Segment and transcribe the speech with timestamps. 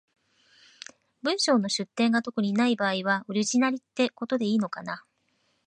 [1.21, 5.03] 文章の出典が特にない場合は、オリジナルってことでいいのかな？